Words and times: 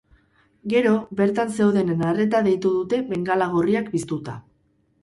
Gero, 0.73 0.93
bertan 1.19 1.53
zeudenen 1.57 2.01
arreta 2.13 2.43
deitu 2.49 2.73
dute 2.79 3.03
bengala 3.13 3.53
gorriak 3.57 3.95
piztuta. 3.97 4.41